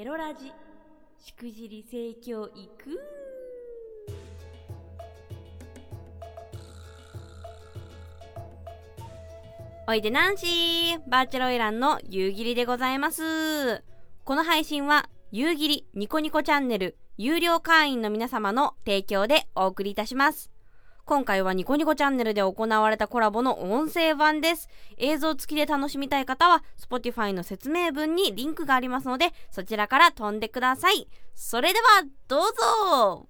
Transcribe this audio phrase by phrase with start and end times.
[0.00, 0.52] エロラジ。
[1.18, 3.00] しくじり性教育
[9.88, 13.82] おいでナンシーバーチャルオイランの夕霧でございます。
[14.22, 20.52] この配信は夕霧ニコニコチャンネル有料会員の皆様の提供でお送りいたします。
[21.08, 24.68] 今回はニコニコチャンネルで行われたコラボの音声版です。
[24.98, 31.08] 映像付きで楽しみたい方は、Spotify の説明文にリンクがありますので、そちらから飛んでください。
[31.34, 33.26] それでは、どうぞ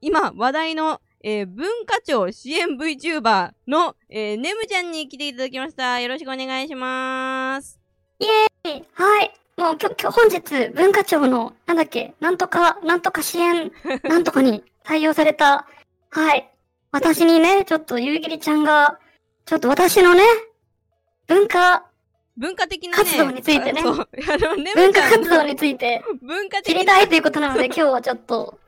[0.00, 6.00] 今、話題の、えー、文化庁支援 VTuber の、えー、ネムちゃんに来ていただきました。
[6.00, 7.78] よろしくお願いします。
[8.20, 9.34] イエーイはい。
[9.58, 13.70] もう今日、本日、文化庁の、なんだっけ、なんとか、なんとか支援、
[14.04, 15.66] なんとかに採用された、
[16.08, 16.50] はい、
[16.92, 18.98] 私にね、ちょっとゆうぎりちゃんが、
[19.44, 20.22] ちょっと私のね、
[21.26, 21.86] 文化、
[22.36, 23.82] 文化的な、ね、活動についてね。
[23.82, 28.58] 文化活動について、文化知りたいということなので、今日はちょっと、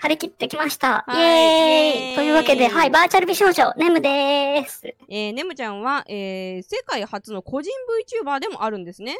[0.00, 1.04] 張り切ってきました。
[1.08, 4.86] イェーイというわけで、はい、バーチャル美少女、ネムでーす。
[5.08, 7.72] えー、ネムちゃんは、えー、世界初の個人
[8.22, 9.16] VTuber でもあるんですね。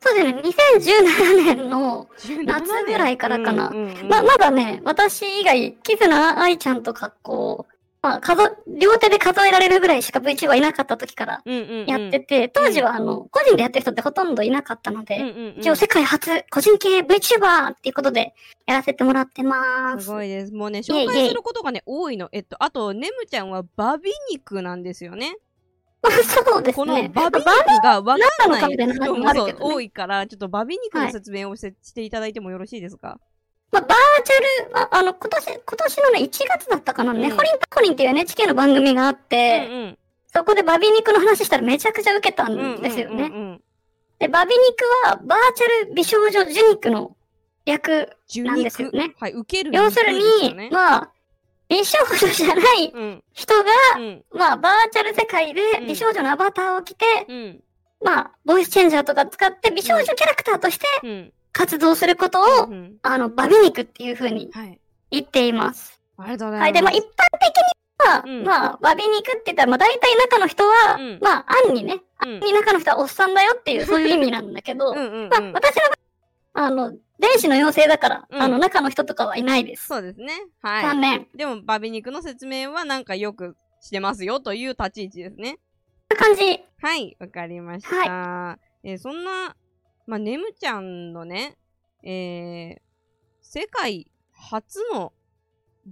[0.00, 2.08] そうですね、2017年の
[2.44, 3.68] 夏ぐらいからかな。
[3.68, 7.71] うんうんうん、ま、まだね、私以外、キズナ愛ちゃんとかこう、
[8.02, 11.42] まあ、数、両手で数えられるぐらいしか VTuber はいなかった時から
[11.86, 18.34] やってて、うんうんうん、当時はあの、個人でやってる人ってほとんどいなかったので、うんうんうん、一応世界初個人系 VTuber っていうことで
[18.66, 20.04] やらせてもらってます。
[20.04, 20.52] すごいです。
[20.52, 22.28] もうね、紹介することがね、多いの。
[22.32, 25.36] えっと、あと、ネムちゃんはバビ肉なんですよね。
[26.02, 26.84] そうですね。
[26.84, 33.20] このバビ肉がわからない人も多いから、ちょっとバビ肉の説明をし,、ていただいてもよろしいですか？
[33.72, 39.98] まあ、バーチャル、ああの、今年、今年のね、1月だったかな、ね、うん、ホリンパコリンっていう NHK の番組があって、うんうん、
[40.32, 43.58] そこでバビ肉の話したらめちゃくちゃ受けたんですよね。
[44.18, 47.16] で、バビ肉は、バーチャル美少女受肉の
[47.64, 49.14] 略なんですよね。
[49.18, 51.12] はい、受ける、要するに、まあ、
[51.68, 52.92] 美少女じゃない
[53.32, 57.60] 人が、うん、まあ、バーチャル世界で美少女のアバターを着て、うん、
[58.04, 64.50] まあ、ボイスチェンジャーとか使って美少女キャラクターとして活動することを、うん、あの、バビ肉っていう風に
[65.10, 66.00] 言っています。
[66.16, 66.62] はい、ありがとうございます。
[66.62, 66.72] はい。
[66.72, 67.02] で、まあ、一般
[67.40, 75.06] 的には、うん、まあ、バビ肉って言ったら、まあ、大体中の人は、うん、まあ、案にね、案に中の人はおっさんだよっていう、 そういう意味なんだけど、まあ、
[75.52, 75.82] 私の
[76.54, 79.86] あの、電子の妖精だから、うん、あの、中の人とかはいないです。
[79.86, 80.32] そうですね。
[80.60, 80.82] はい。
[80.82, 81.26] 残念。
[81.34, 85.58] でも、バビ肉の説明はなんかよくしてますよという立ち位置ですね。
[86.14, 86.62] 感じ。
[86.80, 87.96] はい、わかりました。
[87.96, 89.56] はい、えー、そんな、
[90.12, 91.56] まあ、ネムちゃんのね、
[92.04, 92.76] えー、
[93.40, 95.10] 世界初の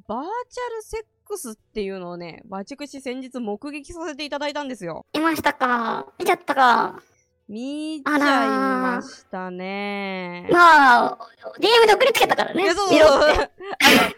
[0.06, 0.20] バー
[0.50, 5.06] チャルセックスっていうのをね、バチクシ先日目撃させていただいたんですよ。
[5.14, 6.06] いましたか？
[6.19, 7.00] 見ちゃったか？
[7.48, 10.47] 見ちゃいましたね。
[10.52, 11.19] まあ、
[11.58, 12.75] DM で送りつけたからね。
[12.75, 13.20] そうそうそう。
[13.20, 13.31] あの、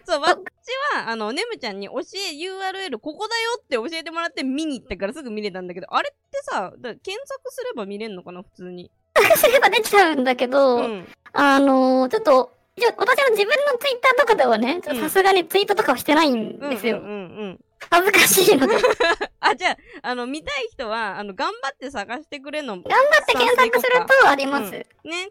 [0.03, 0.43] そう、私
[0.99, 2.01] は、あの、ネムちゃんに教え、
[2.35, 8.91] URL ここだよって教えてもらって見に行ったからすぐ見れたんだけど、あれってさ、検索すれば見れんのかな、普通に。
[9.23, 12.51] 検索すれば出ちゃうんだけど、うん、あのー、ちょっと、
[12.97, 16.97] 私の自分のツイッターとかではね、さすがにツイートとかはしてないんですよ。
[16.97, 17.59] うんうんうんうん
[17.91, 18.75] 恥ずかしいので。
[19.41, 22.77] あ、じゃあ、あの、見たい人は、あの、頑張って探してくれの。
[22.77, 24.73] 頑張って検索するとあります。
[25.03, 25.27] うん、ね。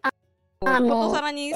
[0.65, 1.51] あの、ことさらに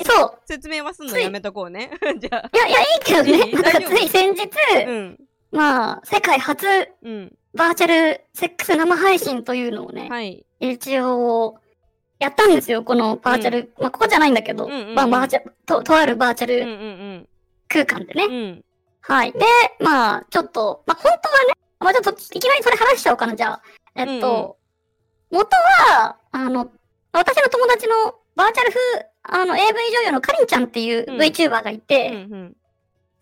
[0.46, 1.92] 説明はすんのやめとこうね。
[2.18, 2.50] じゃあ。
[2.52, 3.52] いや、いや、いいけどね。
[3.52, 4.50] なんかつい先日、
[4.88, 5.20] うん、
[5.52, 6.66] まあ、世界初、
[7.04, 11.60] うん、バーチャルセックス生配信というのをね、はい、一応、
[12.20, 13.60] やったんですよ、このバーチャル。
[13.78, 17.28] うん、まあ、ここじゃないんだけど、うんうんうん、まあ、バーチャル、と、とあるバーチャル
[17.68, 18.26] 空間でね。
[18.26, 18.64] うんうんうん
[19.10, 19.32] はい。
[19.32, 19.40] で、
[19.80, 23.62] まあ、ちょっと、まあ、本当はね、まあ、ちょっと、いきなりそれ話しちゃおうかな、じゃあ。
[23.96, 24.58] えっと、
[25.32, 25.56] うんうん、元
[25.96, 26.70] は、あの、
[27.14, 32.56] 私の友達のバーチャル風、あの、AV 女優のかりんちゃんっていう VTuber がいて、うんうんうん、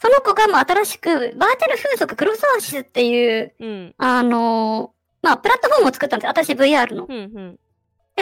[0.01, 4.91] その子が、まあ、新しく、バーチャル風俗クロスアーシスっていう、うん、あの
[5.22, 6.29] まあ、プラットフォームを作ったんですよ。
[6.31, 7.06] 私 VR の。
[7.07, 7.59] うんうんで、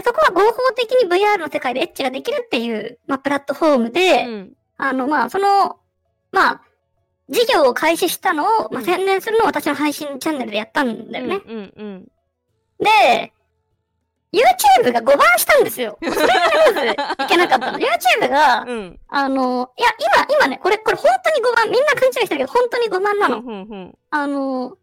[0.02, 5.78] そこは合法的に VR の世界でエッチができるっていう、まあ、プラットフォームで、うん、あの、まあ、その、
[6.32, 6.62] まあ、
[7.30, 11.42] 事業を開始したのを、まあ、宣伝するのを私の配信チャンネルでやったんだよね。
[11.46, 12.08] うんうんうん、
[12.80, 13.34] で、
[14.34, 15.98] YouTube が5番したんですよ。
[16.02, 16.24] それが
[16.74, 17.78] まずいけなかったの。
[17.78, 23.38] YouTube が、うん、あの、いや、今、今ね、これ、これ本当に5番、みんな勘違いしてるけど、本当に5番なの。
[23.38, 24.78] うんうんうん、あの、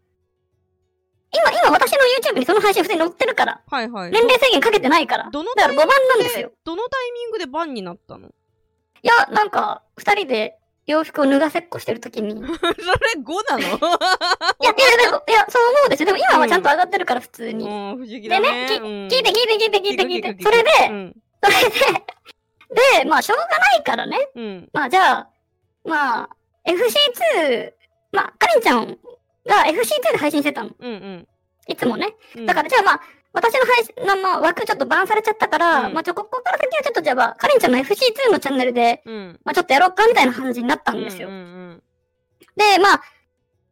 [1.33, 3.61] 今、今私の YouTube にその配信普通に載ってるから。
[3.65, 4.11] はいはい。
[4.11, 5.29] 年齢制限かけてないから。
[5.31, 6.51] どのだから5番なんですよ。
[6.65, 8.27] どのタイミングで番になったの？
[8.27, 8.31] い
[9.07, 12.31] や、なんか、二人で洋服を脱がせっこしてるときに。
[12.35, 12.49] それ5
[13.49, 13.61] なの？
[13.61, 16.07] いや、いや、いや、そう思うですよ。
[16.07, 17.65] でも今はちゃんと上がってるから、普通に。
[17.65, 18.67] うん、不思議だね。
[18.67, 20.43] でね、聞いて聞いて聞いて聞いて聞いて。
[20.43, 24.29] それで、それで、で、まあ、しょうがないからね。
[24.35, 25.29] うん、まあ、じゃあ、
[25.83, 26.29] まあ、
[26.65, 27.71] FC2、
[28.11, 28.97] まあ、かりんちゃん
[29.47, 30.69] が FC2 で配信してたの。
[30.79, 31.27] うんうん。
[31.67, 32.15] いつもね。
[32.45, 33.01] だから、じゃあまあ、
[33.33, 41.29] 私の配信の、まあ、枠ちょっとバンされちゃったから、うん、まあ、ちょ、ここから先はちょっとじゃあ、かりんちゃんの FC2 のチャンネルで、うん、まあ、ちょっとやろうかみたいな感じになったんですよ。
[41.29, 41.83] うんうんうん、
[42.57, 43.01] で、まあ、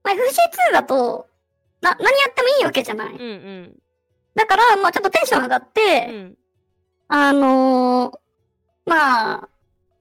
[0.03, 1.27] まあ、FC2 だと、
[1.81, 3.13] な、何やってもいいわけじゃない。
[3.13, 3.75] うんうん、
[4.35, 6.37] だから、まあ、ちょっとテンション上がって、うん、
[7.09, 8.19] あのー、
[8.89, 9.49] まあ、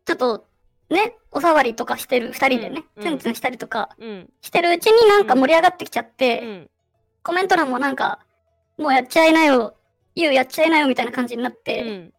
[0.05, 0.48] ちょっと、
[0.91, 3.91] ね、お触りとかしてる、二人でね、ツンツンしたりとか、
[4.41, 6.69] してるうちになんか盛り上がってきちゃって、
[7.23, 8.21] コメント欄もなんか、
[8.79, 9.77] もうやっちゃいなよ、
[10.15, 12.13] ゆうやっちゃいなよみたいな感じになって、うん、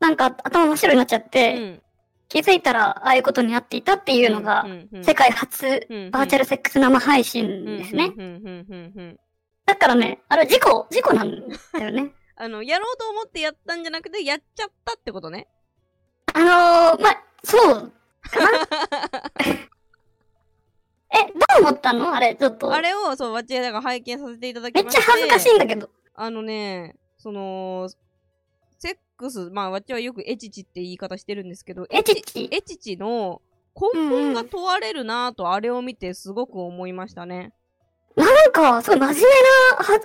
[0.00, 1.82] なんか頭真っ白になっちゃって、うん、
[2.28, 4.66] 気づいたらああいうことになっていたっていうのが、
[5.02, 5.64] 世界初
[6.10, 8.12] バーチャルセックス生配信ですね。
[9.64, 12.12] だからね、あれ事故、事故なんだよね。
[12.36, 15.46] あの、やろうと思ってやったんじゃなくて、やっちゃったってことね。
[16.34, 17.92] あのー、まあ、そう
[21.14, 22.14] え、どう思ったの？
[22.14, 22.72] あれ、ちょっと。
[22.72, 25.90] あれを、そう、わちやだが拝見させていただきましてめっちゃ恥ずかしいんだけど。
[26.14, 27.88] あのね、その、
[28.78, 32.96] セックス、まあ、わちはよくエチチって言い方してるんですけど、エチチエチチ？
[32.96, 33.42] の
[33.74, 37.52] 根本が問われるなぁと、あれを見てすごく思いましたね。
[38.16, 39.28] なんか、すごい真面目な
[39.84, 40.00] は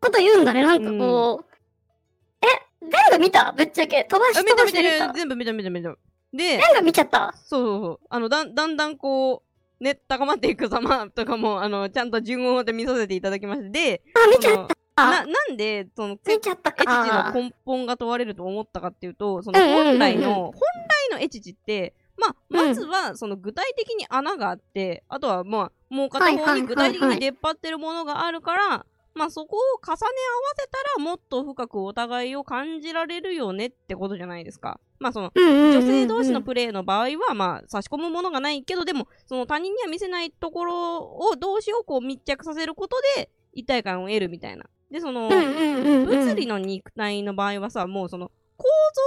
[0.00, 1.44] こと言うんだね、なんかこう。
[1.44, 3.52] うん、え、全部見た？
[3.52, 4.04] ぶっちゃけ。
[4.04, 5.96] 飛ばして見た見た全部見た見た見た。
[6.32, 7.34] で、見ちゃった。
[7.44, 8.00] そうそうそう。
[8.08, 9.42] あの、だだんだんこ
[9.80, 14.76] う、ね、高まっていく様とかも、あの、ちゃんと順を追って見させていただきまして、で、あ、見ちゃった。
[14.96, 16.82] な、なんで、その、見ちゃったか。
[16.82, 30.00] エチチの根本が問われると思ったかっていうと、その本来の、本来のエチチって、まあ、まずは、その具体的に穴があって、あとは、まあ、もう片方に具体的に出っ張ってるものがあるから、まあそこを重ね合わ
[30.56, 34.80] せたらもっと深くお互いを感じられるよねってことじゃないですか。
[34.98, 44.64] まあその、女性同士のプレイの場合は、まあ差し込むものがないけど、でも、その他人には見せないところを同士をこう密着させることで一体感を得るみたいな。
[44.90, 48.64] で、その、物理の肉体の場合はさ、もうその、構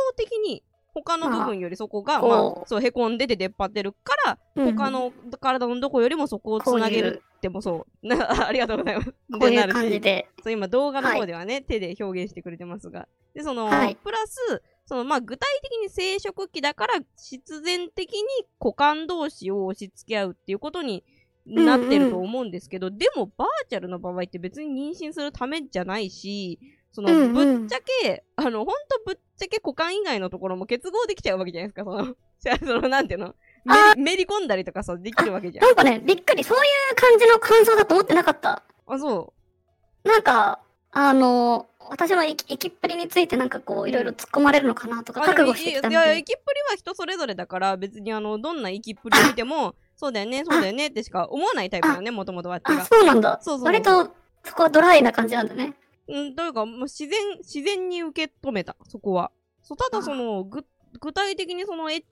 [0.10, 0.64] 造的に
[1.04, 5.12] 他の部分よりそこが、まあ、そう、へこんでて出っ張ってるから、他の
[5.42, 8.08] 体のどこよりもそこをつなげるってもそう。
[8.14, 9.12] ありがとうございます。
[9.12, 10.30] こういう感じで。
[10.42, 13.10] そう、今動画の方ではね、手で表現してくれてますが。
[13.34, 13.70] で、その、
[14.04, 18.24] プラス、その、まあ、具体的に生殖器だから、必然的に
[18.60, 21.04] 股間同士を押し付け合うっていうことに
[21.46, 26.60] なってると思うんですけど、でも、バーチャルの場合って別に妊娠するためじゃないし、
[26.96, 28.74] その、ぶっちゃけ、あの、ほんと
[29.06, 32.16] ぶっちゃけ股間以外のところも結合できちゃうわけじゃないですか、その、
[32.80, 33.36] その、なんていうの？
[33.98, 35.66] めり込んだりとかさ、できるわけじゃん。
[35.66, 36.62] なんかね、びっくり、そうい
[36.92, 38.64] う感じの感想だと思ってなかった。
[38.88, 39.34] あ、そ
[40.04, 40.08] う。
[40.08, 40.60] なんか、
[40.92, 45.90] あの、私の生きっぷりについてなんかこう、いろいろ突っ込まれるのかなとか、覚悟してきた。
[45.90, 52.60] いや、生きっぷりは人それぞれだから、別にあの、どんな生きっぷりを見ても、そうだよね、そうだよねってしか思わないタイプだよね、もともとは。
[52.64, 53.40] あ、そうなんだ。
[53.42, 54.12] そうそう割と、
[54.44, 55.74] そこはドライな感じなんだね。
[56.08, 59.32] うん、というか、もう自然、自然に受け止めた、そこは。
[59.62, 60.66] そう、ただその、ぐ、
[61.00, 62.04] 具体的にそのエ、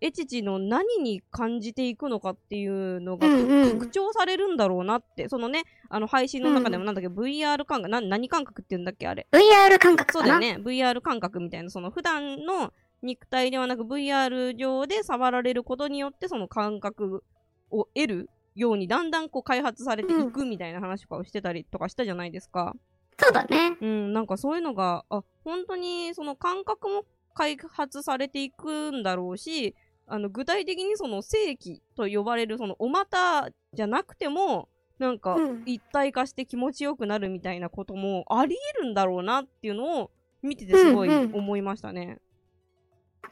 [0.00, 3.26] エチチの何に感じていくのかっていうのが、
[3.70, 9.26] 拡張されるんだろうなって、そのね、あの配信の中でもなんだっけ、うん、VR 感覚、な、何感覚って言うんだっけ、あれ。
[9.32, 10.58] VR 感覚そうだよね。
[10.60, 17.24] VR 感覚みたいな、その普段の肉体ではなく VR 上で触られることによって、その感覚
[17.70, 22.72] を得るように、だんだんこう開発されていくみたいな話とかをしてたりとかしたじゃないですか。
[22.74, 22.80] うん
[23.22, 23.76] そうだね。
[23.80, 29.74] うん、なんかそういうのが、あ、本当にその感覚も開発されていくんだろうし、
[30.06, 35.36] あの、具体的にその正規と呼ばれるそのお股じゃなくても、なんか
[35.66, 40.10] 一体化して気持ちよくなるみたいなこともあり得るんだろうなっていうのを
[40.42, 42.18] 見ててすごい思いましたね。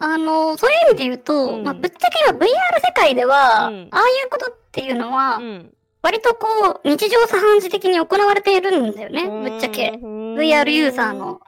[0.01, 9.99] うんうん、あの、そういう意味で言うと、うん、まあ、ぶっちゃけ今 VR 世界では、うん、ああいうことっていうのは、うん割とこう、日常茶飯事的に行われているんだよね、ぶっちゃけ。
[10.01, 11.41] VR ユーザーの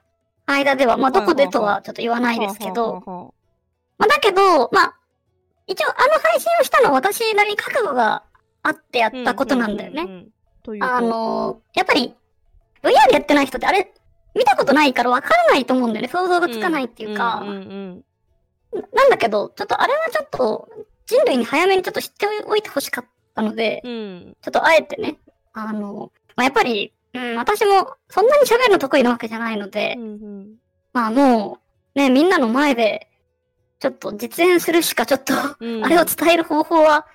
[0.47, 3.03] 間では、まあ、どこでとはちょっと言わないですけど、
[3.99, 4.95] まあ、だけど、まあ、
[5.67, 8.25] 一応あの配信をしたのは私なりに覚悟が
[8.63, 10.27] あってやったことなんだよね。
[10.81, 12.15] あの、やっぱり、
[12.83, 13.93] VR やってない人ってあれ、
[14.35, 16.09] 見たことないからわからないと思うんだよね。
[16.09, 17.43] 想像がつかないっていうか。
[17.45, 20.69] なんだけど、ちょっとあれはちょっと、
[21.07, 23.05] 人類に早めにちょっと知っておいてほしかっ
[23.35, 25.19] たので、うん、ちょっとあえてね、
[25.53, 30.55] あの、まあ、やっぱり、うん、私もそんなに喋るの得意なわけじゃないので、うんうん、
[30.93, 31.59] まあも
[31.95, 33.09] う、ね、みんなの前で、
[33.81, 37.07] ちょっと実演するしかちょっとうん、あれを伝える方法は、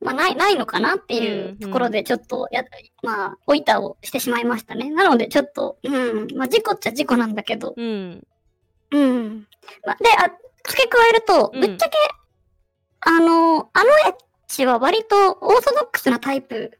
[0.00, 2.64] まあない、ないのかなっていうところでちょっとや、
[3.02, 4.90] まあ、おいたをしてしまいましたね。
[4.90, 8.26] なのでちょっと、うん、まあ事故っちゃ事故なんだけど、うん。
[8.92, 9.46] うん。
[9.86, 10.30] まあ、で、あ、
[10.64, 11.96] 付け加えると、ぶっちゃけ、
[13.00, 14.14] あの、あのエッ
[14.50, 16.78] チは割とオーソドックスなタイプ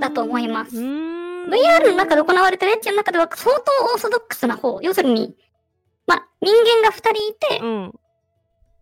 [0.00, 0.76] だと思います。
[0.76, 3.62] VR の中で行われてるエッチの中では相当
[3.94, 4.80] オーソドックスな方。
[4.82, 5.36] 要するに、
[6.06, 7.94] まあ、人間が二人いて、うん、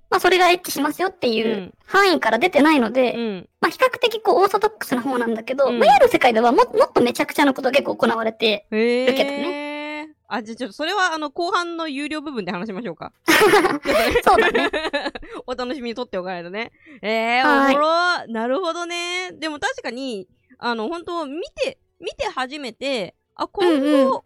[0.08, 9.71] まあ、それがエッチしますよっていう範囲から出てないので、うん、まあ、比較的こう、オーソドックスな方なんだけど、うん、VR の世界ではももっとめちゃくちゃなことが結構行われてるけどね。
[10.34, 13.12] あ、じゃあちょっとそれはあの後半の有料部分で話しましょうか。
[14.24, 14.70] そうだね。
[15.46, 16.72] お楽しみにとっておかないとね。
[17.02, 19.32] えー、おもろなるほどね。
[19.32, 24.22] でも確かに、あの、本当見て、見て初めて、あ、今後、うんうん、今後の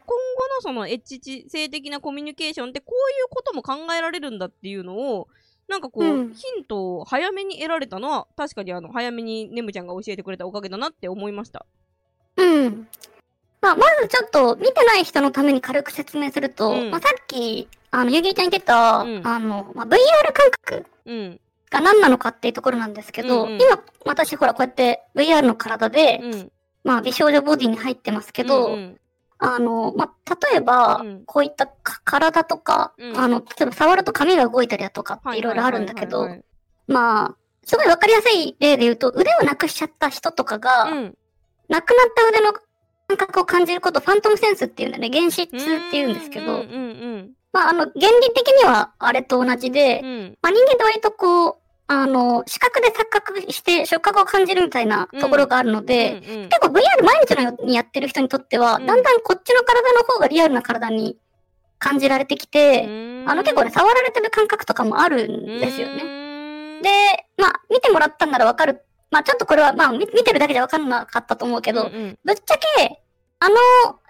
[0.60, 5.26] そのエッチ性的なコミュニケーションってこういうことも考えられるんだっていうのを、
[5.66, 11.66] なんかこう、うん、ヒントを早めに得られたのは、確かにあの、早めにネムちゃんが教えてくれたおかげだなって思いました。
[12.36, 12.88] うん。
[13.66, 19.96] まあ、まずちょっと見てない人のために軽く説明すると、うん、まあ、さっき、あの、ゆぎりちゃん言ってた、うん、あの、まあ、VR
[20.32, 20.86] 感覚
[21.70, 26.52] が何なのかっていうところなんですけど、うんうん、今、私ほらこうやって VR の体で、うん、
[26.84, 29.00] まあ、美少女ボディに入ってますけど、うんうん、
[29.38, 36.28] あの、まあ、例えば、こういった体とか、あの、例えば触ると髪が動いたりだとかっていろいろあるんだけど、
[36.86, 40.84] まあ、すごいわかりやすい例で言うと、腕をなくしちゃった人とかが、
[41.68, 42.52] なくなった腕の
[43.08, 45.10] 感覚を感じること、ファントムセンスっていうんだね。
[45.12, 46.64] 原子痛って言うんですけど、
[47.52, 51.54] まあ、あの、原理的にはあれと同じで、うん、まあ、人間って割とこう、
[51.86, 61.16] あの、視覚で錯覚して触覚を感じるみたいなところがあるので、うんうんうん、結構 VR 毎日のようにやってる人にとっては、うん、だんだんこっちの体の方がリアルな体に
[61.78, 62.82] 感じられてきて、
[63.26, 66.82] あの結構ね、触られてる感覚とかもあるんですよね。
[66.82, 66.90] で、
[67.38, 73.02] まあ、見てもらったんならわかるまあちょっとこれは、まあ見てるだけじゃわかんなかったと思うけど、うんうん、ぶっちゃけ、
[73.38, 73.54] あの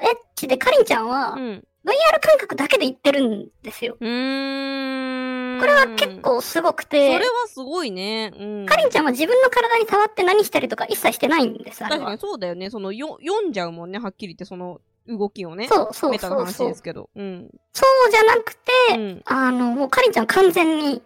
[0.00, 3.94] エッチでかりんちゃんは、うん、VR 感覚だけで言ってるんですよ。
[3.94, 7.14] これは結構すごくて。
[7.14, 8.32] それはすごいね。
[8.36, 12.70] うん、かりんちゃんは自分の体に触って何したりとか一切してないんです、あれ確かにそうだよね。
[12.70, 15.68] その、よ、読んじゃうもんね、はっきり言って、その、動きをね。
[15.68, 17.08] そうそうメタの話ですけど。
[17.14, 17.48] うん。
[17.72, 21.02] そうじゃなくて、うん、あの、もうかりんちゃん完全に、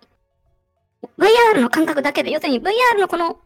[1.18, 3.38] VR の感覚だけで、要するに VR のこの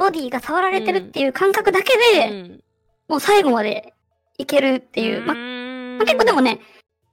[0.00, 2.60] ボディが触られてるっていう感覚だけで、うん、
[3.06, 3.92] もう最後まで
[4.38, 5.20] いけるっていう。
[5.20, 5.34] ま、
[5.98, 6.58] ま結構でもね、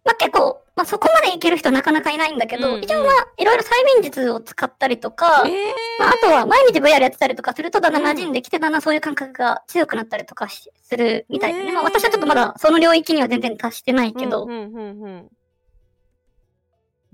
[0.05, 5.53] ま結構、まそこまでいける人なかなかいないんだけど、うんうん、一応まあ、いろいろ催眠術を使ったりとか、えー、
[5.99, 11.65] まあ、あとは毎日 VR やってたりとかするとだんだん馴染んできて、だんだんそういう感覚が強くなったりとかするみたいでね。
[11.67, 14.45] えー、まあ私はちょっとまだその領域には全然達してないけど。
[14.45, 15.09] うんうんうんう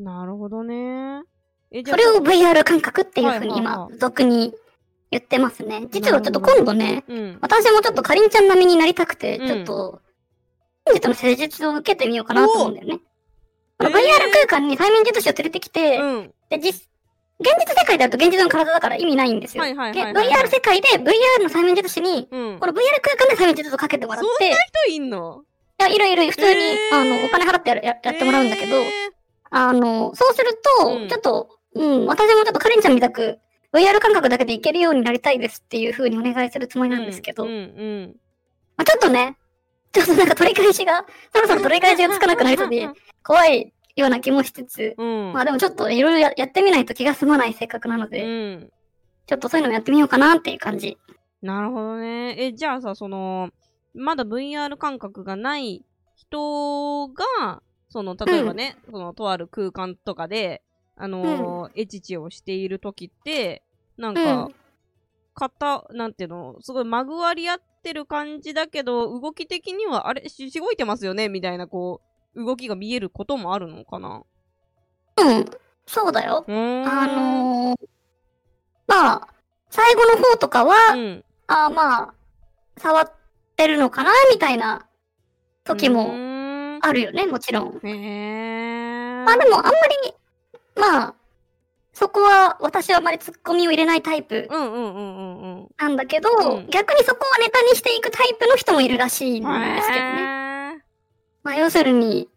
[0.01, 1.24] ん、なるほどね。
[1.88, 4.53] それを VR 感覚っていうふうに今、俗に
[5.13, 5.88] 言ってますね。
[5.91, 10.01] 実はちょっと今度ね、うん、私もちょっとかりんちゃん並みになりたくて、ちょっと、
[10.88, 13.00] 現実の施術を受けてみようかなと思うんだよね。
[13.79, 13.89] VR
[14.32, 16.88] 空間に催眠術師を連れてきて、うん、で、実、
[17.39, 19.63] 現実世界だと現実の体だから意味ないんですよ。
[19.63, 24.27] VR 世界で VR の催眠術師に、うん、この VR 空間で催眠術をかけてもらって。
[24.27, 24.55] そんな
[24.88, 25.43] 人いんの？
[25.79, 28.77] いや、いるいる、普通に、えー、あの、お金払ってやるややってもらうんだけど、
[29.50, 33.39] あの、そうすると、ちょっと、うん、私もちょっとカレンちゃんみたく、
[33.74, 37.60] VR 感覚だけでいけるようになりたいですっていう風にお願いするつもりなんですけど、うんうんう
[38.08, 38.15] ん。
[38.77, 39.38] まあ、ちょっとね、
[39.92, 42.88] ちょっとなんか取り返しが、そろそろ取り返しがつかなくなりそうで、
[43.24, 48.70] 怖いような気もしつつ、うん、まあでもちょっといろいろややってみないと気が済まない性格なので、うん、
[49.27, 50.98] ちょっとそういうのもやってみようかなっていう感じ。
[51.42, 52.36] なるほどね。
[52.39, 53.50] え、じゃあさ、その、
[53.94, 55.84] まだ VR 感覚がない
[56.15, 60.62] 人が、その、例えばね、うん、その、とある空間とかで、
[60.96, 63.64] あのー、エチチをしている時って、
[63.98, 64.50] なんか、
[65.36, 72.02] 型、なんていうの、すごいまぐわり合ってる感じだけど、動き的には、あれ、し、しごいてますよねみたいな、こ
[72.36, 74.24] う、動きが見えることもあるのかな？
[75.18, 75.46] うん、
[75.86, 76.44] そうだよ。
[76.48, 77.76] あのー、
[78.88, 79.28] まあ、
[79.70, 82.14] 最後の方とかは、うん、あまあ、
[82.78, 83.12] 触っ
[83.56, 84.88] てるのかなみたいな
[85.64, 86.12] 時も
[86.82, 87.80] あるよね、もちろん。
[87.84, 90.14] へまあでも、あんまり、
[90.75, 91.15] まあ、
[91.94, 96.30] そこは私はあまりツッコミを入れないタイプなんだけど、
[96.70, 100.84] 逆にそこをネタにしていくタイプの人もいるらしいんですけどね。
[101.44, 102.30] まあ要するに、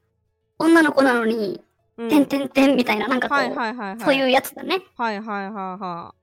[0.59, 1.63] 女の子なのに、
[1.97, 4.83] てんてんてんみたいな、なんかこう、そういうやつだね。
[4.97, 6.17] はいはいはいはい。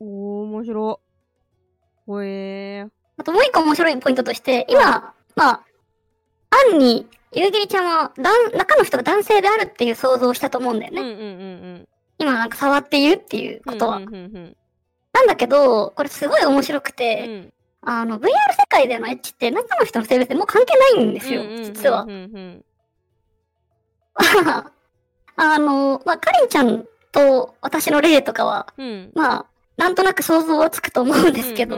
[0.00, 1.00] おー、面白。
[2.06, 2.90] ほえー。
[3.16, 5.64] あともう一個面白いポイントとして、今、まあ、
[6.70, 11.00] 暗に夕霧ちゃんは、中の人が男性であるっていう想像をしたと思うんだよね。
[11.00, 11.24] うんうんうんう
[11.80, 13.96] ん、今なんか触っているっていうことは。
[13.96, 14.56] うんうんうんうん、
[15.12, 22.06] なんだけど、これすごい面白くて、うん、あの、VR 世界でのエッチって中の人の性別でもう関係ないんですよ、実は。
[25.36, 29.46] あの、まあ、かりんちゃんと私の例とかは、うん、まあ、
[29.76, 31.76] なんとなく想像はつくと思うんですけど、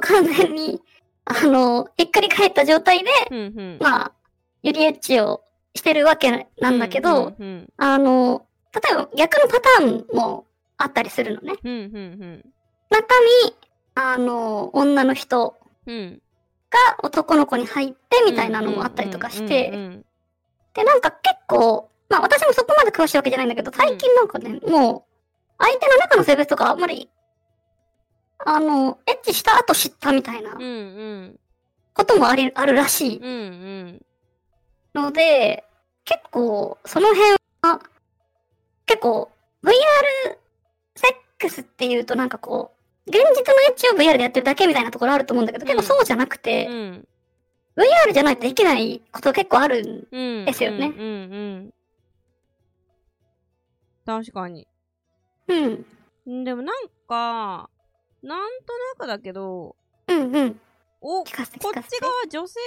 [0.00, 0.82] 完全に、
[1.24, 4.12] あの、ひっくり返った状態で、うんうん、まあ、
[4.62, 5.42] ユリエッチを
[5.74, 11.54] してるわけなんだけど、うんうんうん、あの、例えば逆のパターンもあったりするのね。
[11.62, 12.44] うんうんうん、
[12.90, 13.14] 中
[13.46, 13.56] に、
[13.94, 19.70] あの、女の人が男の子に入ってみたいなのもあったりとかして、
[20.74, 25.02] で、なんか結構、まあ私もそこまで詳しいわけじゃないんだけど、最近なんかね、もう、
[25.58, 27.08] 相手の中の性別とかあんまり、
[28.44, 30.52] あの、エッチした後知ったみたいな、
[31.94, 33.20] こともあり、あるらしい。
[34.94, 35.64] ので、
[36.04, 37.32] 結構、その辺
[37.62, 37.80] は、
[38.86, 39.30] 結構、
[39.62, 39.72] VR
[40.94, 42.74] セックスっていうとなんかこ
[43.06, 43.30] う、現実の
[43.68, 47.08] エッチを VR でやってるだけみたいなところあると思うんだけど、結構そうじゃなくて、うん、
[47.76, 50.86] VR じゃないとできないこと結構あるんですよね。
[50.86, 51.74] うん
[54.06, 54.68] 確かに。
[55.48, 56.44] うん。
[56.44, 57.70] でもなんか、
[58.24, 59.76] なんとなくだけど、
[60.08, 60.60] うんうん。
[61.00, 62.60] お、こっち側、女性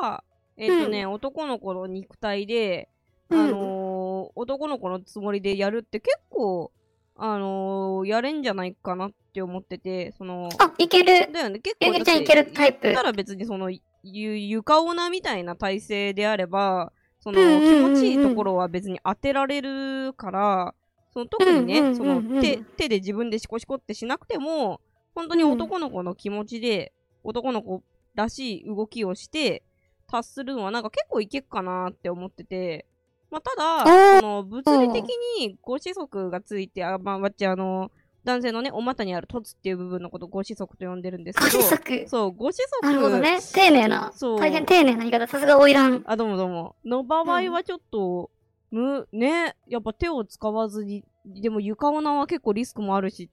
[0.00, 0.24] 側が、
[0.56, 2.88] えっ、ー、とね、うん、男の子の肉体で、
[3.28, 6.72] あのー、男の子のつもりでやるって結構、
[7.16, 11.30] あのー、やれんじゃないかなって思ってて、その、あ、いける。
[11.30, 11.98] だよね、結構。
[11.98, 12.92] ゆちゃんいけるタイプ。
[12.94, 13.70] たら別にその、
[14.02, 16.90] ゆ、床オナみたいな体勢であれば、
[17.20, 20.74] その、気持ちいいところは別に当てられるから、
[21.14, 24.80] その特にね、その手、手で自分でシコシコってしなくても、
[25.14, 26.92] 本当に男の子の気持ちで、
[27.22, 27.82] 男の子
[28.14, 29.62] らしい動きをして、
[30.08, 32.86] 達するのはなんか結構いけっかなって思ってて、
[33.30, 35.04] まあ、ただ、その、物理的
[35.38, 37.90] にご子息がついて、あ、まあ、わっちあの、
[38.24, 41.58] 男性のね、お股にある凸っていう部分のことをご子息と呼んでるんですけど。
[41.58, 42.82] ご子息そう、ご子息。
[42.82, 43.38] なるほどね。
[43.52, 44.12] 丁寧な。
[44.14, 44.38] そう。
[44.40, 45.26] 大変丁寧な言い方。
[45.26, 46.02] さすが花魁。
[46.06, 46.74] あ、どうもどうも。
[46.84, 48.33] の場合はちょっと、うん、
[48.74, 53.30] む、ね、やっぱ手を使わずに、でも床女は結構リスクもあるし、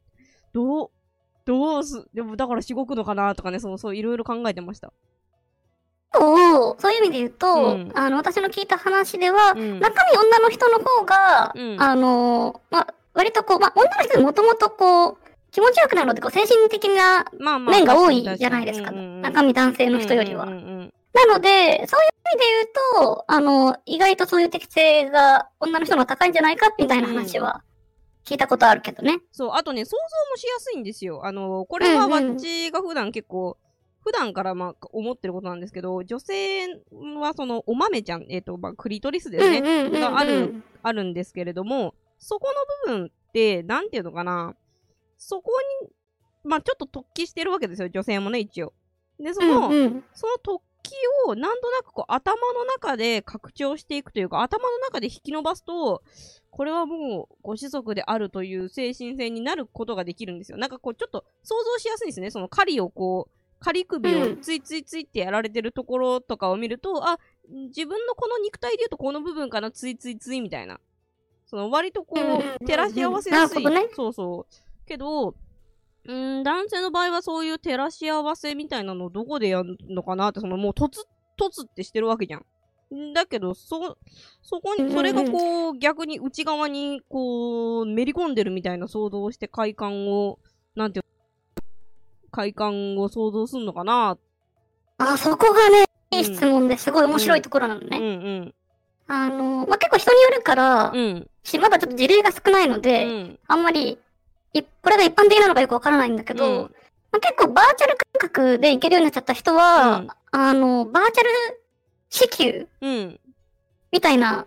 [0.54, 0.90] どう、
[1.46, 4.94] どうす、でもだからしごくのかなとかね、そう、そう、いろいろ考えてました。
[6.14, 15.18] そう、そういう意味で言うと、うん、あの、私の聞いた話では、うん、中身女の人の方が、うん、あの、まあ、割とこう、まあ、女の人もともとこう、
[15.52, 17.26] 気持ちよくなるのってこう精神的な
[17.60, 18.92] 面が多いじゃないですか。
[18.92, 20.48] 中身男性の人よりは。
[21.14, 22.46] なので、そういう意味で
[23.00, 27.64] 言うと、あの、意外とそういう適性が女の人の高いんじゃないかみたいな話は
[28.26, 29.20] 聞いたことあるけどね。
[29.32, 31.26] そう、あとね、想像もしやすいんですよ。
[31.26, 33.58] あの、これは私が普段結構、
[34.04, 36.68] 普段からまあ思ってることなんですけど、女性
[37.20, 42.48] はそのお豆ちゃん、えっ、ー、と、まあ、クリトリスですね、がある、あるんですけれども、そこ
[42.88, 44.56] の部分って、なんていうのかな、
[45.18, 45.52] そこ
[45.84, 45.90] に、
[46.44, 48.74] まあちょっと突起してるわけですよ、女性もね、一応。
[49.20, 50.71] で、その、うんうん、その突起
[51.28, 56.04] をなんとなくこう頭の中で拡張していくというか、頭の中で引き伸ばすと、
[56.50, 60.58] これはもうご子息であるという精神性になることができるんですよ。
[60.58, 62.32] なんかこうちょっと想像しやすいんですね。
[62.32, 67.20] その狩りをこう、仮首をついついついってやられてるところとかを見ると、うん、あ、
[67.68, 70.80] 自分のこの肉体で言うとこの部分かな、ついついついみたいな。
[71.46, 73.66] その割とこう、照らし合わせやすい。
[73.66, 74.88] ね、そうそう。
[74.88, 75.36] けど、
[76.10, 81.02] ん男性の場合はそういう照らし合わせみたいなのをどこでやるのかなって、そのもう突、
[81.40, 82.46] 突ってしてるわけじゃん。
[83.14, 83.98] だけど、そ、
[84.42, 90.40] そこに、それがこう、逆に内側に、こう、めり込んでるみたいな想像をして快感を、
[90.76, 91.06] なんていう
[92.32, 94.18] 快感を想像するのかな。
[94.98, 97.98] あ、そこがね、いい質問ですごい面白いところなのね。
[97.98, 98.56] うん、うん、うん。
[99.08, 101.30] あの、まあ、結構人によるから、うん、
[101.62, 104.00] まだちょっと事例が少ないので、うん、あんまり、
[104.54, 106.62] い、これが一般的なのかよくわからないんだけど、うん、
[107.12, 111.30] まあ、結構バーチャル感覚でいけるようになっちゃった人は、うん、あの、バーチャル
[112.10, 112.68] 支給、
[113.92, 114.46] みたいな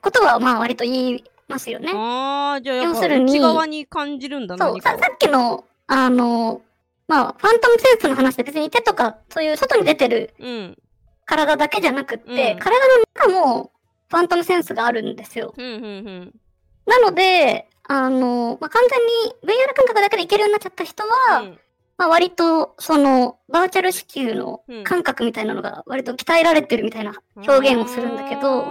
[0.00, 1.92] ことはまあ割と言いますよね。
[1.94, 6.62] ああ、じゃあやっぱ内側に感じるんだそうさ、さっきの、あの、
[7.08, 10.34] まあ、ファントムセンスの話で別に手とか、そういう外に出てる、
[11.26, 13.72] 体だけじゃなくって、うん、体の中も
[14.08, 15.54] ファントムセンスがあるんですよ。
[15.56, 16.34] うんうんうん、
[16.86, 21.58] なので、あの、まあ、完全に VR 感覚だけでいけるようになっちゃった人は、うん、
[21.98, 28.64] まあ、割と、その、バーチャル子宮の感覚みたいなのが割と鍛えられてるみたいな表現をするんだけど、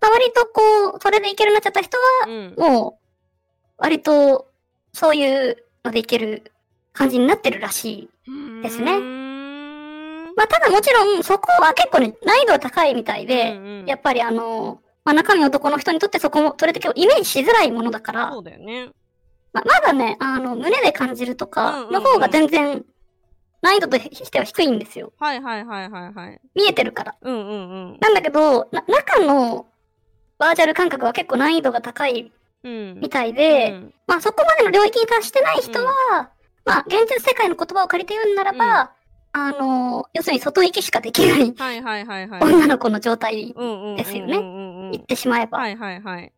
[0.00, 3.04] まあ、割とこう、それでいけるようになっちゃった人は、もう、
[3.78, 4.48] 割と、
[4.92, 6.52] そういうのでいける
[6.92, 8.98] 感じになってるらしいですね。
[10.36, 18.90] まあ、ただもちろん、そこは結構ね、難易度は高いみたいで、うんうん、やっぱりあの、まあ、中身男の人にとってそこも、それって結構イメージしづらいものだから、そうだよね。
[19.52, 22.84] まあ、まだね、あの、胸で感じるとか、の方が全然、
[23.60, 25.12] 難易度としては低いんですよ。
[25.18, 26.40] はいはいはいはいはい。
[26.54, 27.16] 見えてるから。
[27.20, 27.98] うんうんうん。
[28.00, 29.66] なんだけど、な、中の、
[30.38, 36.26] バーチャル感覚は結構難易度が高いみたいで、うん、まあそこまでの領域に達してない人は、うん、
[36.64, 38.92] まあ現実世界の言葉を借りて言うならば、
[39.32, 41.54] あの、要するに外行きしかできない
[42.40, 43.54] 女の子の状態
[43.96, 44.38] ですよね。
[44.92, 45.58] 言ってしまえば。
[45.58, 46.32] はいはいはい。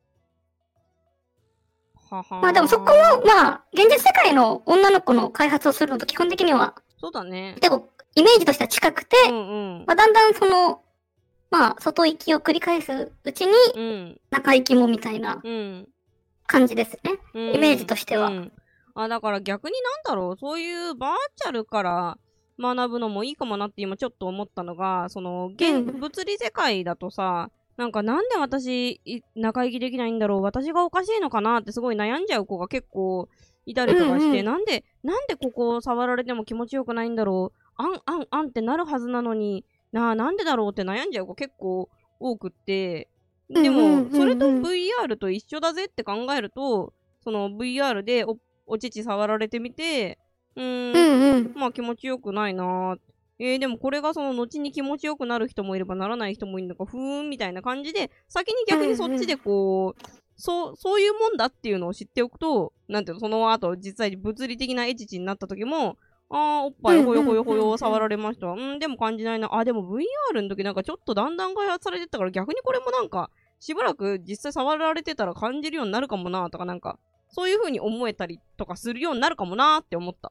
[2.10, 2.92] ははまあでもそこも、
[3.24, 7.56] まあ、現実世界の女の子の開発をするのと基本的には、そうだね。
[7.60, 10.82] 結構、イメージとしては近くて、うんうん、まあだんだんその、
[11.50, 15.42] まあ、外行きを繰り返すうちに、中行きもみたいな
[16.46, 17.18] 感じですね。
[17.34, 18.28] うん、イメージとしては。
[18.28, 18.52] うん、
[18.94, 19.72] あ、だから逆に
[20.06, 22.18] なんだろう、そういうバーチャルから
[22.58, 29.00] 学ぶのもいいかもなって今ちょっと思ったのが、その、現、物理世界だとさ、なんかなんで私、
[29.35, 33.28] 中行きできないんだろう私がおかしいのかなってすごい悩んじゃう子が結構
[33.64, 41.88] いたりとかして、うんうん、なんで、なんでここ触られても気持ちよくないんだろうあん、あん、あんってなるはずなのに、なあ、なんでだろうって悩んじゃう子結構
[42.20, 43.08] 多くって、
[43.48, 50.18] でも、それと VR と一緒だぜって考えると、その VR でおお乳触られてみて、
[50.56, 53.12] うーん、うんうん、まあ気持ちよくないなーって。
[53.44, 60.02] えー、でもこれがその後に気持ちよくなる人もいればならない人もいるのか、ふーんみたいな感じで、先に逆にそっちでこう、
[60.37, 65.96] そう、そういうもんだっていうのを知っておくと、なんていうの、その後、実際に物理的なエチチになった時も、
[66.31, 68.46] あー、おっぱいほよほよほよ触られました。
[68.46, 69.52] うん、でも感じないな。
[69.52, 73.28] あ、でも VR の時なんかちょっとだんだん開発されてったから逆にこれもなんか、
[73.59, 80.31] しばらく実際触られてたら感じるようになるかもなとかなんか、そういう風に思えたりとかするようになるかもなって思った。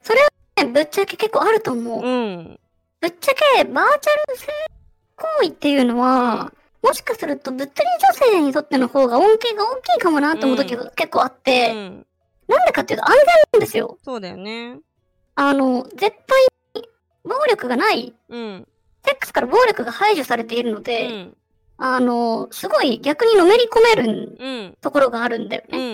[0.00, 0.28] それは
[0.64, 2.02] ね、ぶっちゃけ結構あると思う。
[2.02, 2.58] うん。
[3.00, 4.46] ぶっちゃけ、バーチャル性
[5.16, 7.72] 行為っていうのは、もしかすると物理
[8.20, 12.06] 女性にとっての方が恩恵が大きいかもなって思う時が結構あって、うん、
[12.48, 13.98] なんでかっていうと安全なんですよ。
[14.04, 14.78] そうだよね。
[15.36, 16.12] あの、絶対
[16.74, 16.88] に
[17.24, 18.12] 暴力がない。
[18.28, 18.66] うん。
[19.04, 21.36] セックスから暴力が排除されているので、うん、
[21.78, 25.78] あの、すごい逆にのめり込めるところがあるんだよね。
[25.78, 25.88] うんう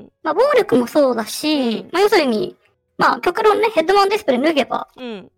[0.00, 2.56] ん、まあ、暴力もそうだし、うん、まあ、要するに、
[2.96, 5.30] まあ、極論ね、ヘッドマウンディスプレイ脱げば、うん、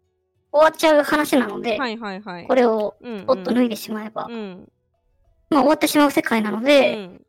[0.52, 4.34] 終わっちゃう話なので、はいはいはい、これをおっと脱いでしまえば、うん。
[4.34, 4.68] うん、
[5.50, 7.26] まあ終わってしまう世界なので、うん、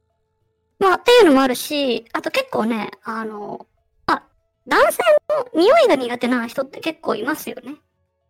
[0.80, 3.68] まあっていうのもあるし、あと結構ね、あの、
[4.06, 4.24] あ、
[4.68, 5.04] 男性
[5.54, 7.76] の匂いが苦手な人って結構いますよね。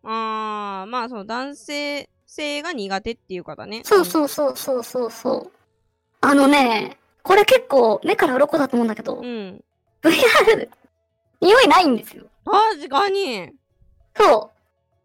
[0.04, 3.82] ああ、まあそう、男性性が苦手っていう方ね。
[3.84, 5.52] そうそうそうそうそうそう。
[6.20, 9.62] あのね、これ結構目から鱗だと思うんだけど、うん、
[10.02, 10.68] VR、
[11.40, 12.24] 匂いないんですよ。
[12.44, 13.50] 確かに。
[14.16, 14.50] そ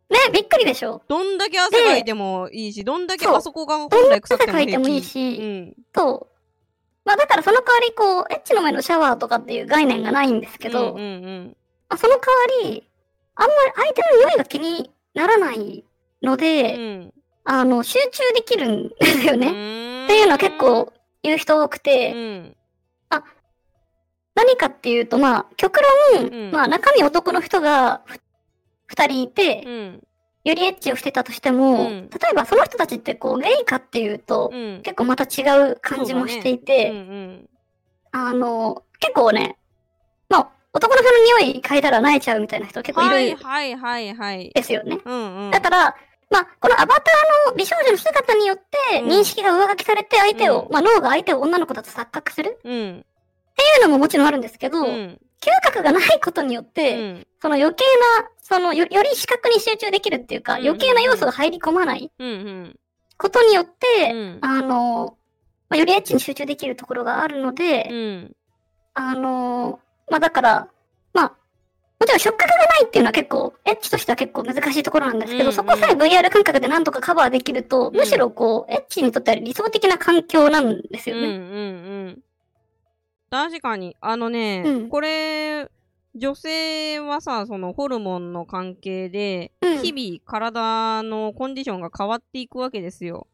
[0.10, 0.14] う。
[0.14, 1.02] ね、びっくりでしょ。
[1.08, 4.68] どんだけ汗かいてもいいし、どんだけあそこが本来臭くてもいいし。
[4.68, 6.34] 汗かいてもいいし、うん、そう。
[7.06, 11.58] まあだからその代わりこう、エッチの目のシャワーとかっていう概念がないんですけど、うんうんうん
[11.90, 12.90] まあ、その代わり、
[13.36, 15.84] あんまり相手の匂いが気にならない
[16.22, 20.06] ので、うん、あの、集中できるんですよね。
[20.06, 20.94] っていうのは結構
[21.24, 22.63] 言う人多くて、うん、あ、
[24.36, 25.80] 何かっていうと、まあ、極
[26.14, 28.02] 論、うん、まあ中身男の人が
[28.88, 30.04] 二人いて、うん、
[30.44, 37.50] よりエッチをしてたとしても、うん、例えばその人たちってこう、ゲイかっていうと、うん、結構また違う感じもしていて、ねうんうん、
[38.12, 39.58] あの、結構ね、
[40.30, 43.38] まあ、男の人の匂い嗅いだら萎えちゃうみたいな人結構いる。
[43.38, 44.52] はいはいはい。
[44.54, 45.00] ですよね。
[45.06, 45.96] うんうん、だから、
[46.30, 52.58] まあ、このアバターの美少女の姿によって認識が上書きされて相手を、まあ脳が相手を女の子だと錯覚する。
[53.54, 55.18] っていうのももちろんあるんですけど、嗅
[55.64, 57.84] 覚がないことによって、その余計
[58.20, 62.12] なそのよ、より視覚に集中できるっていうか、余計な要素が入り込まない
[63.18, 65.18] ことによって、うん、あの、
[65.70, 68.36] まあ、よりエッチに集中できるところがあるので、うん、
[68.94, 69.80] あの、
[70.12, 70.68] まあ、だから、
[71.14, 71.30] まあ、
[72.00, 81.22] もちろん触覚がないっていうのは結構、エッチとしては結構難しいところなんですけど、うんうん、そこさえ VR 感覚でなんとかカバーできると、むしろこう、エッチにとっては理想的な環境なんですよね。
[81.22, 81.40] うんうんう
[82.10, 82.20] ん。
[83.34, 83.98] 確かに。
[84.00, 85.68] あのね、うん、これ、
[86.14, 93.26] 女性はさ、そのホルモンの関係で、日々体のコンディションが変わっていくわけですよ。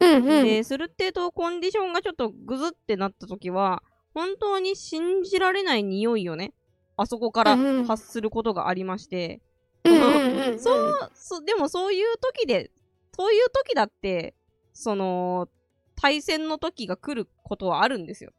[0.00, 6.52] うんうん、で、するってとコンディションがちょっとグズってなった時は、本当に信じられない匂いをね、
[6.96, 9.40] あそこから発することがありまして、
[10.58, 12.72] そう、そ、でもそういう時で、
[13.16, 14.34] そういう時だって、
[14.72, 15.48] その、
[15.94, 18.32] 対戦の時が来ることはあるんですよ。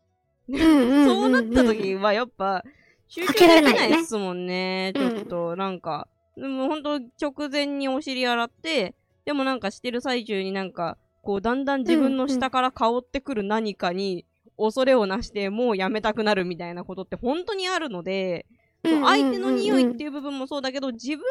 [0.48, 2.64] そうなった時はやっぱ、
[3.08, 4.94] 集中できないですもんね。
[4.96, 14.26] ちょっと、なんか、でも本当直前にお尻洗って、でもなんかしてる最中になんか、こう、だんだん自分の下から香ってくる何かに、
[14.58, 18.46] 恐れをなして、もうやめたくなるみたいなことって本当にあるので、
[18.84, 21.24] 相手の匂いっていう部分もそうだけど、自分の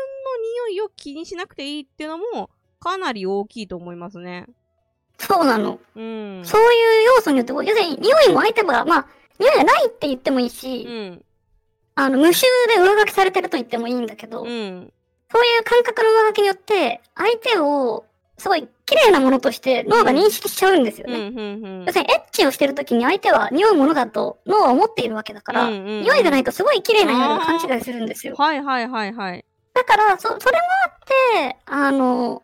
[0.68, 2.50] 匂いを気にしなくていいっていうのも、
[2.81, 4.46] かなり大きいと思いますね。
[5.18, 5.79] そうなの。
[5.96, 6.42] うん。
[6.44, 9.07] そういう要素によって、要するに匂いも相手は、まあ、
[9.38, 11.24] 匂いがないって言ってもいいし、うん、
[11.94, 14.92] あの、無臭で上書きされてると言ってもいいんだけど、うん、
[15.31, 18.05] そういう感覚の上書きによって、相手を、
[18.37, 21.85] すごい綺麗なものとして脳が認識しちゃうんですよね。
[21.87, 28.35] 要するに、エッチをしてるときに相手は匂うものだと脳は思っているわけだから、匂いがないとすごい綺麗な匂いを勘違いするんですよ。
[28.37, 29.44] はいはいはいはい。
[29.72, 32.42] だから、そ、それもあって、あの、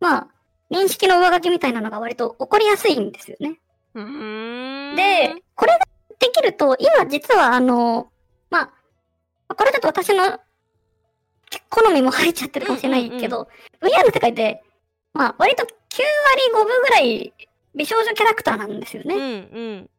[0.00, 0.28] まあ、
[0.72, 3.60] 認識の上書きみたいなのが割と起こりやすいんですよね。
[3.94, 5.80] で、これが
[6.18, 8.08] できると、今実はあの、
[8.50, 8.72] ま
[9.48, 10.40] あ、これだと私の
[11.68, 13.48] 好みも入っちゃってるかもしれないけど、
[13.80, 14.62] うんうん、VR の世界で、
[15.12, 15.72] まあ、割と9割
[16.54, 17.34] 5分ぐらい
[17.74, 19.14] 美少女キャラクターなんですよね。
[19.14, 19.26] うんう
[19.80, 19.90] ん、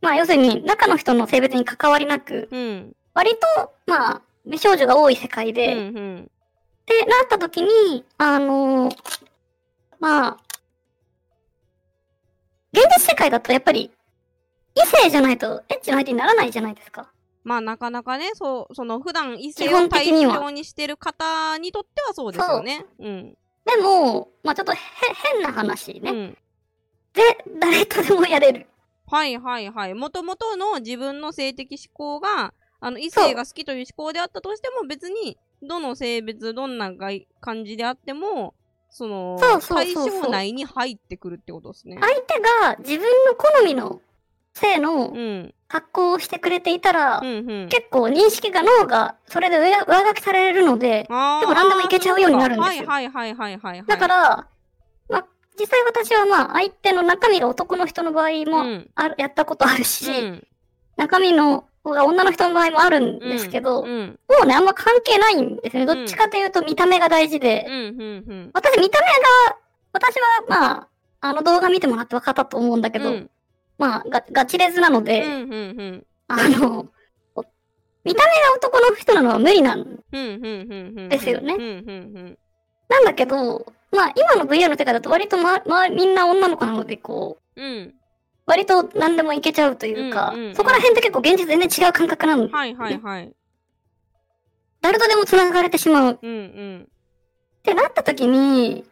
[0.00, 6.26] まあ、要するに中の人の性別に関わりなく、うん、割と、まあ、美少女が多い世界で、うんうん、っ
[6.86, 8.96] てなった時に、あのー、
[10.02, 10.36] まあ、
[12.72, 13.92] 現実世界だとやっぱり
[14.74, 17.12] 異性じゃないとエッチの相手にならないじゃないですか。
[17.44, 22.84] まあなかなかね、そう、その普段異性を対象にしてる方にとってはそうですよね。
[22.98, 23.38] ううん。
[23.64, 24.76] でも、まあちょっとへ
[25.32, 26.10] 変な話ね。
[26.10, 26.38] うん、
[27.12, 27.22] で、
[27.60, 28.66] 誰とでもやれる。
[29.06, 29.94] はいはいはい。
[29.94, 36.90] もともとの自分の性的思考が、あの、異性が好きという思考であったとしても、別に、どの性別、どんな
[37.40, 38.54] 感じであっても、
[38.92, 41.96] その、対象内に入ってくるってことですね。
[41.98, 44.02] 相手が自分の好みの
[44.52, 45.14] 性の
[45.66, 52.86] 格好をしてくれていたら、うんうん、結構認識が脳がそれで上上書きされるので、結構何でもいけちゃうようになるんですよ。
[52.86, 54.48] はいはいはいはい、はい、だから、
[55.08, 55.26] まあ、
[55.58, 60.46] 実際私はまあ相手の中身が男の人の場合もある、うん、やったことあるし、うん、
[60.98, 65.84] 中身の方が女の人の場合もあるんですけど、うん、もうね、あんま関係ないんですね。
[65.86, 67.66] どっちかというと見た目が大事で、
[68.52, 69.56] 私見た目が、
[69.92, 70.88] 私はまあ、
[71.20, 73.12] あの動画見てもらって分かったと思うんだけど、
[73.78, 76.86] まあ、ガガチレズなので、うんうんうん、あの、
[78.04, 82.36] 見た目が男の人なのは無理なんですよね。
[82.88, 87.94] なんだけど、まあ、今の VR の世界だと割とま、まあ、みんな女の子なので、こう、うん、
[88.46, 92.50] 割と何でもいけちゃうというか、うんうんうん、そこら辺って結構現実全然違う感覚なの、ね。
[92.52, 93.32] はいはいはい。
[94.80, 96.18] 誰とでも繋がれてしまう。
[96.20, 98.84] うんうん、ってなった時に、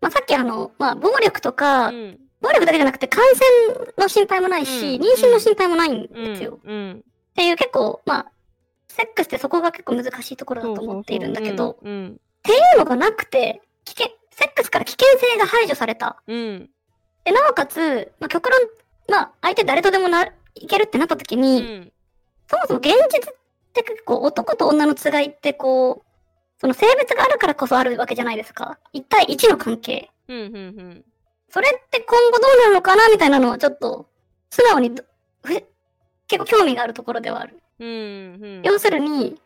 [0.00, 6.58] まあ、さっきあの、まあ、暴力とか、うん暴力だけじゃなくて感染の心配もないし、うん、妊娠の心配もないんですよ。
[6.64, 8.26] うん、っていう結構、まあ、
[8.88, 11.90] セックスってそこが結構難しいところだと思っているんだけど、ってい
[12.76, 16.22] うのがなくて、危険、セックスから危険性が排除された。
[16.26, 16.70] うん、
[17.30, 18.58] で、なおかつ、まあ、極論、
[19.08, 21.92] まあ、相手誰とでもな、いけるってなった時に、うん、
[22.48, 23.34] そもそも現実っ
[23.72, 26.10] て結構男と女のつがいってこう、
[26.60, 28.78] その性別があるからこそあるわけじゃないですか。
[28.92, 30.10] 1対1の関係。
[30.28, 31.04] うんうんうん
[31.52, 34.06] それって今後どうなるのかなみたいなのはちょっと、
[34.50, 34.92] 素直に、
[36.28, 37.60] 結構興味があるところではある。
[37.80, 37.90] うんう
[38.60, 39.36] ん、要するに、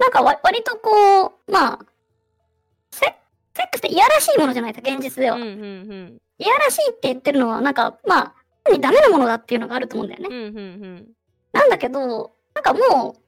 [0.00, 1.78] なんか割とこう、まあ、
[2.90, 3.16] セ
[3.56, 5.36] セックスっていやらしいものじゃないですか、現実では。
[5.36, 8.34] うんうんうん、いやらしいって言ってるのは、なんか、ま
[8.66, 10.28] あ、にダメなものだっていうのがあると思うんだよね。
[10.30, 11.08] うんうんうん、
[11.52, 13.20] なんだけど、なんかもう、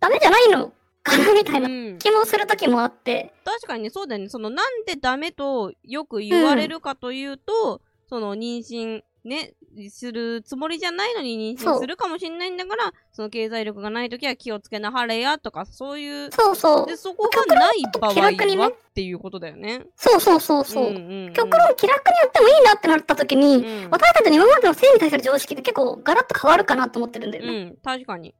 [0.00, 4.28] ダメじゃないのかなみたいな気もする時もあって、うん、確かにね、そうだよね。
[4.28, 9.52] その、なんでダメとよく言われるかというと、うん、その、妊娠、ね、
[9.90, 16.32] するつもりじゃないのに妊娠するかもしれないんだから、その経済力がないときは気をつけなはれやとか、そういう。
[16.32, 16.86] そうそう。
[16.86, 18.14] で、そこがない場合
[18.62, 19.84] はっていうことだよね。
[19.96, 20.86] そうそうそうそう。
[20.86, 27.50] うんうんうん、極論気楽にやってもいいなってなったときに、うん、私たちの今までの性に対する常識って結構ガラッと変わるかなと思ってるんだよね。
[27.50, 28.34] うん、確かに。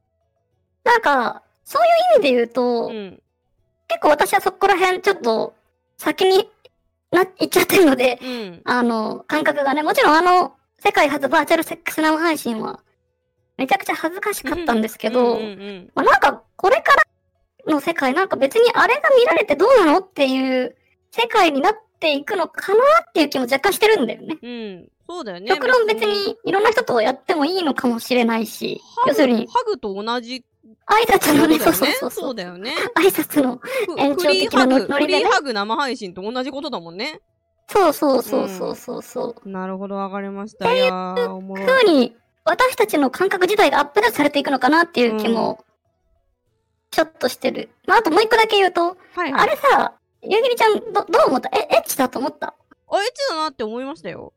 [0.83, 3.21] なんか、そういう意味で言うと、うん、
[3.87, 5.53] 結構私はそこら辺ちょっと
[5.97, 6.49] 先に
[7.11, 12.79] な、行っちゃってるので、うん、あの、感覚がね、もちろんあの、世界初バーチャルセックス生配信は、
[13.57, 15.39] めちゃくちゃ恥ずかしかったんですけど、
[15.93, 20.75] まあ、なんか、これからの世界、なんか別にあれが見られてどうなのっていう
[21.11, 24.37] 世界になっていくのかなっていう気も若干してるんだよね。
[24.41, 24.89] うん。
[25.07, 25.47] そうだよね。
[25.53, 29.47] 極論別にいろんな人とやってもいいのかもしれないし、要するに。
[29.47, 30.43] ハグと同じ
[30.87, 32.11] 挨拶のね、そうそうそう。
[32.11, 32.73] そうだよね。
[32.95, 33.59] 挨拶の
[33.97, 35.19] 延長的なノリで、ね。
[35.19, 37.21] フリーハグ生配信と同じことだもんね。
[37.71, 40.73] そうそうそうそうそうそう、ん、なるほど、わかりました。
[40.73, 41.65] いやー、おもろい。
[41.65, 45.63] ふうに、私たちの感覚自体がアップデートされていくのかなっていう気も、
[46.89, 47.69] ちょっとしてる。
[47.87, 51.49] まあ、あともう一個だけ言うと、はいはい、あれさ、ゆぎりちゃん、ど、どう思った？
[51.57, 52.47] え、エッチだと思った？
[52.47, 52.53] あ、
[52.97, 54.33] エッチだなって思いましたよ。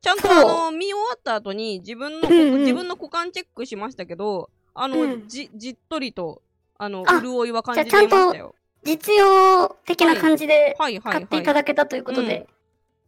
[0.00, 6.42] ちゃんとあの、見終わった後に自分の、うんうん、自分の股間チェックしましたけど、あの、うん、じ、じっとりと、
[6.78, 8.54] あの、潤いは感じてましたよ。
[8.84, 12.46] 実用的な感じで買っていただけたということで。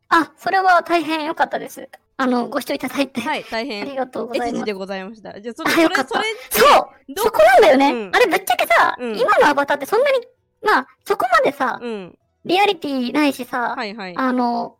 [0.09, 1.88] あ、それは大変良かったです。
[2.16, 3.21] あの、ご視聴いただいて。
[3.21, 3.83] はい、大変。
[3.83, 4.64] ありがとうございます。
[4.64, 5.40] でございました。
[5.40, 6.05] じゃあ、それ、それ、それ、
[6.51, 10.18] そうそこなんだよね、うん、あれぶっちゃけさ、うん、今のアバターってそんなに、
[10.62, 14.77] まあ、そこまでさ、うん、リアリティないしさ、はいはい、あの、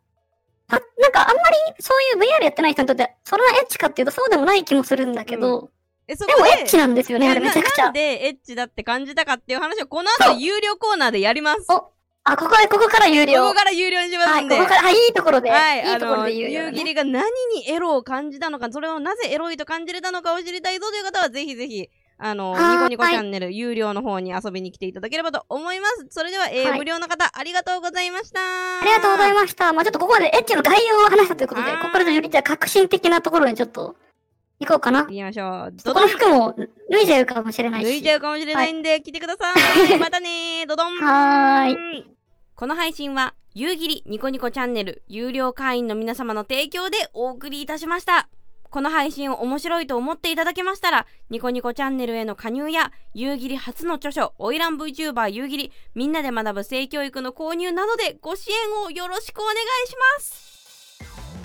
[0.67, 5.71] あ、なんかあんまりそういう VR やってない人にとって、それはエッチかっていうとそうでもない気もするんだけど、
[6.07, 7.85] え、そこでもエッチなんですよね、あれめちゃくちゃ。
[7.85, 11.65] なんでエッチだって感じたかっていう話をこの後有料コーナーでやります。
[11.69, 11.91] お、
[12.31, 13.41] あ、ここで、ここから有料。
[13.43, 14.55] ここから有料にしますんで。
[14.55, 15.49] はい、ここから、はい、いいところで。
[15.49, 16.65] はい、いいところで有料、ね。
[16.67, 17.23] 夕霧が何
[17.55, 21.89] にエロを感じたのか、それをなぜエロいと感じれたのかを知りたいぞという方は、ぜひぜひ、
[22.21, 26.07] あの、ニコニコチャンネル、有料の方に遊びに来ていただければと思います。
[26.09, 28.39] それでは、えー、はい、無料の方、ありがとうございました。
[28.81, 29.71] ありがとうございました。
[29.71, 35.03] まあちょっとここまでエッチの概要を話したということで、ここからよりじゃ革新的なところにちょっっ行こうかな。
[35.03, 35.93] 行きましょう。
[35.93, 36.53] この服も
[36.91, 37.85] 脱いじゃうかもしれないし。
[37.85, 39.99] 脱いじゃうかもしれないんで、はい、来てください。
[39.99, 40.67] またねー。
[40.67, 40.97] ドドン。
[40.97, 42.18] はーい。
[42.59, 48.27] この配信は、夕霧ニコニコチャンネル有料会員の皆様の提供でお送りいたしました。
[48.69, 61.38] この配信を面白いと思っていただけましたら、ニコニコチャンネルへの加入や、夕霧初の著書、オイラン VTuber 夕霧、みんなで学ぶ性教育の購入などでご支援をよろしくお願いします。